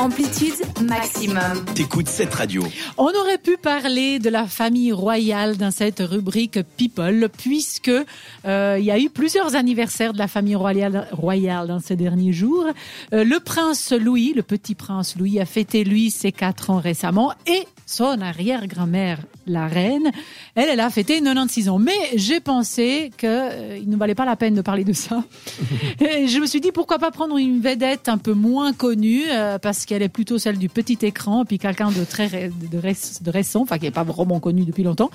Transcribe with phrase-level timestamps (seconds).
[0.00, 1.62] Amplitude maximum.
[1.74, 2.62] T'écoutes cette radio.
[2.96, 8.84] On aurait pu parler de la famille royale dans cette rubrique People, puisque euh, il
[8.86, 12.64] y a eu plusieurs anniversaires de la famille royale, royale dans ces derniers jours.
[13.12, 17.34] Euh, le prince Louis, le petit prince Louis, a fêté lui ses quatre ans récemment,
[17.46, 20.12] et son arrière-grand-mère, la reine,
[20.54, 21.78] elle, elle a fêté 96 ans.
[21.80, 25.24] Mais j'ai pensé qu'il euh, ne valait pas la peine de parler de ça.
[26.00, 29.58] Et je me suis dit pourquoi pas prendre une vedette un peu moins connue, euh,
[29.58, 33.30] parce qu'elle est plutôt celle du petit écran, puis quelqu'un de très de, ré- de
[33.30, 35.10] récent, enfin qui n'est pas vraiment connu depuis longtemps,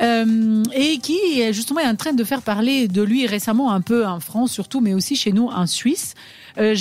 [0.00, 4.06] euh, et qui est justement en train de faire parler de lui récemment un peu
[4.06, 6.14] en France surtout, mais aussi chez nous en Suisse.
[6.58, 6.74] Euh,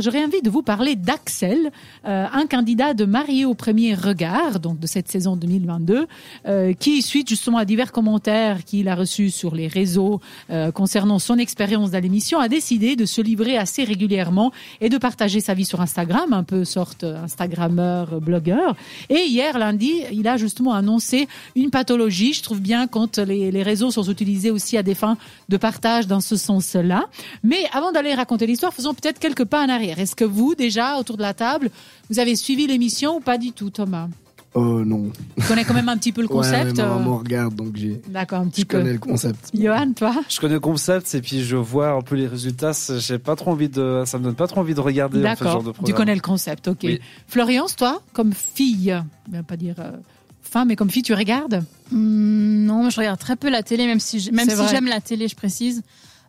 [0.00, 1.70] J'aurais envie de vous parler d'Axel,
[2.06, 6.08] euh, un candidat de marié au premier regard, donc de cette saison 2022,
[6.48, 10.20] euh, qui, suite justement à divers commentaires qu'il a reçus sur les réseaux
[10.74, 15.40] concernant son expérience dans l'émission, a décidé de se livrer assez régulièrement et de partager
[15.40, 18.74] sa vie sur Instagram, un peu sorte Instagrammeur, blogueur.
[19.08, 22.32] Et hier, lundi, il a justement annoncé une pathologie.
[22.32, 25.16] Je trouve bien quand les, les réseaux sont utilisés aussi à des fins
[25.48, 27.06] de partage dans ce sens-là.
[27.42, 29.98] Mais avant d'aller raconter l'histoire, faisons peut-être quelques pas en arrière.
[29.98, 31.70] Est-ce que vous, déjà, autour de la table,
[32.10, 34.08] vous avez suivi l'émission ou pas du tout, Thomas?
[34.54, 35.10] Oh non.
[35.38, 37.74] Tu connais quand même un petit peu le concept Ouais, ma euh, maman regarde, donc
[37.74, 38.02] j'ai.
[38.08, 38.92] D'accord, un petit Je connais peu.
[38.92, 39.50] le concept.
[39.54, 42.72] Johan, toi Je connais le concept et puis je vois un peu les résultats.
[42.98, 45.36] J'ai pas trop envie de, ça me donne pas trop envie de regarder en fait,
[45.36, 45.62] ce genre D'accord.
[45.64, 45.96] de Tu programme.
[45.96, 46.78] connais le concept, ok.
[46.84, 47.00] Oui.
[47.28, 48.94] Florence, toi, comme fille,
[49.30, 49.92] je vais pas dire euh,
[50.42, 51.64] femme, mais comme fille, tu regardes?
[51.90, 55.28] Hmm, non, je regarde très peu la télé, même si, même si j'aime la télé,
[55.28, 55.82] je précise.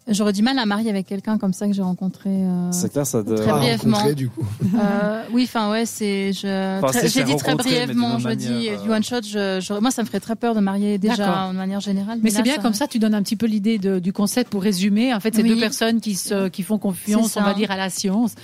[0.09, 2.29] J'aurais du mal à marier avec quelqu'un comme ça que j'ai rencontré.
[2.29, 4.11] euh, C'est clair, ça doit- Très brièvement.
[4.11, 4.45] du coup.
[4.75, 6.33] euh, oui, enfin ouais, c'est.
[6.33, 9.21] Je, Enfin, très- c'est j'ai dit très brièvement, je dis du euh, one shot.
[9.23, 11.17] Je, je- moi, ça me ferait très peur de marier D'accord.
[11.17, 12.19] déjà de manière générale.
[12.21, 14.61] Mais c'est bien comme ça, tu donnes un petit peu l'idée de- du concept pour
[14.61, 15.13] résumer.
[15.13, 15.49] En fait, c'est Oui.
[15.49, 18.35] deux personnes qui, se, qui font confiance, on va dire, à la science.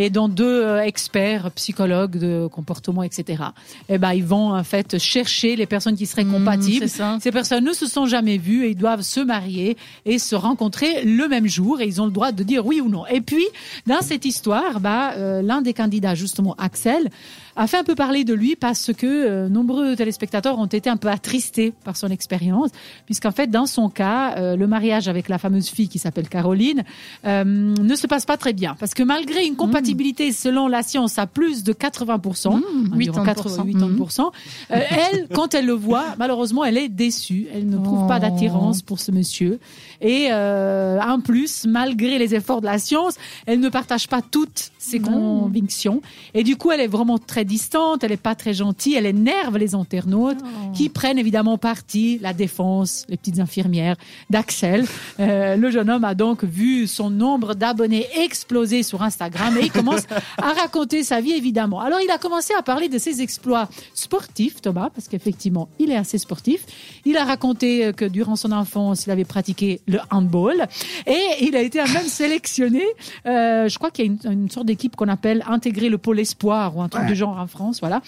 [0.00, 3.42] Et dont deux euh, experts, psychologues de comportement, etc.
[3.88, 6.86] Eh ben, ils vont en fait chercher les personnes qui seraient Mmh, compatibles.
[7.20, 11.04] Ces personnes ne se sont jamais vues et ils doivent se marier et se rencontrer
[11.04, 13.06] le même jour et ils ont le droit de dire oui ou non.
[13.06, 13.44] Et puis,
[13.86, 17.08] dans cette histoire, bah, euh, l'un des candidats, justement, Axel,
[17.56, 20.96] a fait un peu parler de lui parce que euh, nombreux téléspectateurs ont été un
[20.96, 22.70] peu attristés par son expérience,
[23.06, 26.84] puisqu'en fait, dans son cas, euh, le mariage avec la fameuse fille qui s'appelle Caroline
[27.24, 29.87] ne se passe pas très bien, parce que malgré une compatibilité
[30.32, 34.32] selon la science à plus de 80%, Mmh, environ 80%, 80%,
[34.70, 37.46] euh, elle, quand elle le voit, malheureusement, elle est déçue.
[37.54, 38.20] Elle ne trouve pas Oh.
[38.20, 39.58] d'attirance pour ce monsieur.
[40.00, 43.14] Et euh, en plus, malgré les efforts de la science,
[43.46, 46.00] elle ne partage pas toutes ses convictions.
[46.34, 49.56] Et du coup, elle est vraiment très distante, elle est pas très gentille, elle énerve
[49.58, 50.38] les internautes
[50.74, 53.96] qui prennent évidemment parti la défense, les petites infirmières
[54.30, 54.86] d'Axel.
[55.20, 60.02] Euh, le jeune homme a donc vu son nombre d'abonnés exploser sur Instagram et commence
[60.36, 61.80] à raconter sa vie évidemment.
[61.80, 65.96] Alors il a commencé à parler de ses exploits sportifs, Thomas, parce qu'effectivement il est
[65.96, 66.60] assez sportif.
[67.04, 70.66] Il a raconté euh, que durant son enfance il avait pratiqué le handball
[71.06, 72.82] et il a été même sélectionné.
[73.26, 76.18] euh, je crois qu'il y a une, une sorte d'équipe qu'on appelle intégrer le pôle
[76.20, 77.10] espoir ou un truc Ouais.
[77.10, 78.02] de genre en France, voilà.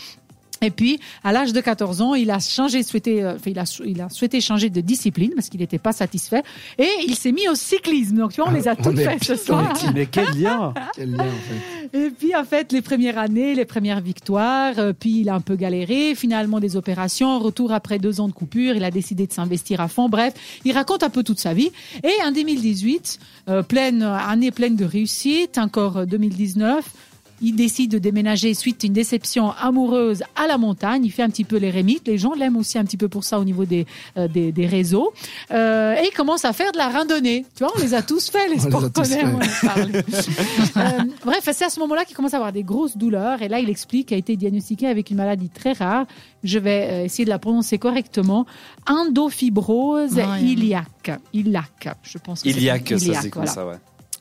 [0.62, 3.64] Et puis, à l'âge de 14 ans, il a changé, souhaité, euh, enfin, il a,
[3.86, 6.42] il a souhaité changer de discipline parce qu'il n'était pas satisfait.
[6.78, 8.16] Et il s'est mis au cyclisme.
[8.16, 9.72] Donc, tu vois, on les a On toutes est faites ce soir.
[9.94, 11.98] Mais quel lien Quel lien, en fait.
[11.98, 15.40] Et puis, en fait, les premières années, les premières victoires, euh, puis il a un
[15.40, 19.32] peu galéré, finalement des opérations, retour après deux ans de coupure, il a décidé de
[19.32, 20.08] s'investir à fond.
[20.08, 20.34] Bref,
[20.64, 21.72] il raconte un peu toute sa vie.
[22.04, 26.84] Et en 2018, euh, pleine, année pleine de réussite, encore euh, 2019,
[27.42, 31.04] il décide de déménager suite à une déception amoureuse à la montagne.
[31.04, 32.06] Il fait un petit peu les rémites.
[32.06, 33.86] Les gens l'aiment aussi un petit peu pour ça au niveau des,
[34.16, 35.12] euh, des, des réseaux.
[35.50, 37.44] Euh, et il commence à faire de la randonnée.
[37.56, 38.56] Tu vois, on les a tous fait, les
[39.62, 39.90] parle.
[40.76, 43.42] Euh, bref, c'est à ce moment-là qu'il commence à avoir des grosses douleurs.
[43.42, 46.06] Et là, il explique qu'il a été diagnostiqué avec une maladie très rare.
[46.44, 48.46] Je vais essayer de la prononcer correctement.
[48.88, 50.42] Endofibrose Ah, ouais.
[50.42, 51.10] iliaque.
[51.32, 52.42] Iliaque, je pense.
[52.42, 53.52] que c'est Iliac, ça iliaque, c'est comme voilà.
[53.54, 53.74] ça, ouais.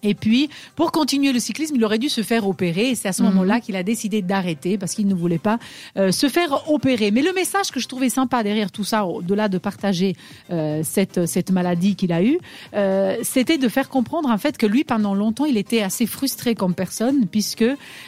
[0.03, 2.89] Et puis, pour continuer le cyclisme, il aurait dû se faire opérer.
[2.91, 3.29] Et c'est à ce Mhm.
[3.29, 5.59] moment-là qu'il a décidé d'arrêter parce qu'il ne voulait pas
[5.97, 7.11] euh, se faire opérer.
[7.11, 10.15] Mais le message que je trouvais sympa derrière tout ça, au-delà de partager
[10.51, 12.39] euh, cette, cette maladie qu'il a eue,
[12.75, 16.55] euh, c'était de faire comprendre en fait que lui, pendant longtemps, il était assez frustré
[16.55, 17.65] comme personne puisque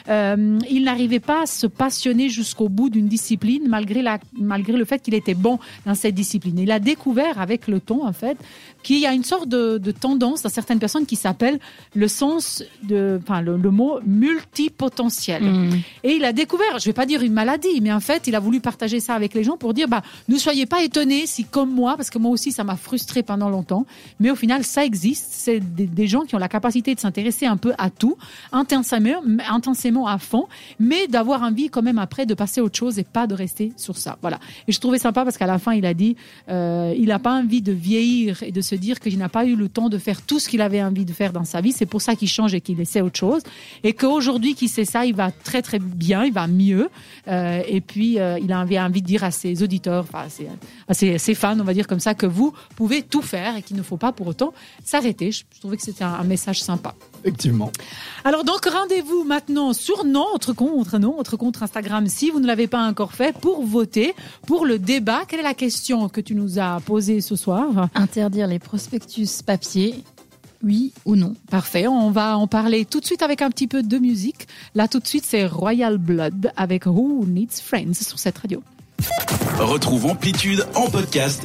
[0.10, 4.86] euh, il n'arrivait pas à se passionner jusqu'au bout d'une discipline malgré, la, malgré le
[4.86, 6.57] fait qu'il était bon dans cette discipline.
[6.60, 8.38] Il a découvert avec le temps, en fait,
[8.83, 11.60] qu'il y a une sorte de, de tendance dans certaines personnes qui s'appelle
[11.94, 15.44] le sens de, enfin le, le mot multipotentiel.
[15.44, 15.81] Mm.
[16.04, 18.39] Et il a découvert, je vais pas dire une maladie, mais en fait, il a
[18.39, 21.72] voulu partager ça avec les gens pour dire, bah, ne soyez pas étonnés si, comme
[21.72, 23.86] moi, parce que moi aussi, ça m'a frustré pendant longtemps,
[24.19, 25.28] mais au final, ça existe.
[25.31, 28.18] C'est des, des gens qui ont la capacité de s'intéresser un peu à tout,
[28.51, 30.48] intensément, intensément à fond,
[30.80, 33.72] mais d'avoir envie quand même après de passer à autre chose et pas de rester
[33.78, 34.18] sur ça.
[34.22, 34.39] Voilà.
[34.68, 36.16] Et je trouvais sympa parce qu'à la fin, il a dit,
[36.50, 39.56] euh, il n'a pas envie de vieillir et de se dire qu'il n'a pas eu
[39.56, 41.70] le temps de faire tout ce qu'il avait envie de faire dans sa vie.
[41.71, 43.41] C'est pour ça qu'il change et qu'il essaie autre chose.
[43.83, 46.89] Et qu'aujourd'hui qu'il sait ça, il va très très bien, il va mieux.
[47.27, 50.47] Euh, et puis, euh, il avait envie de dire à ses auditeurs, enfin, à ses,
[50.88, 53.62] à ses- ses fans, on va dire comme ça, que vous pouvez tout faire et
[53.62, 54.53] qu'il ne faut pas pour autant
[54.83, 55.31] s'arrêter.
[55.31, 56.95] Je, je trouvais que c'était un, un message sympa.
[57.23, 57.71] Effectivement.
[58.23, 62.88] Alors donc rendez-vous maintenant sur notre compte, notre compte Instagram si vous ne l'avez pas
[62.88, 64.13] encore fait pour voter
[64.47, 65.21] pour le débat.
[65.27, 67.89] Quelle est la question que tu nous as posée ce soir?
[67.94, 70.03] Interdire les prospectus papier,
[70.63, 73.84] oui ou non Parfait, on va en parler tout de suite avec un petit peu
[73.84, 74.48] de musique.
[74.75, 78.62] Là tout de suite c'est Royal Blood avec Who Needs Friends sur cette radio.
[79.60, 81.44] Retrouve Amplitude en podcast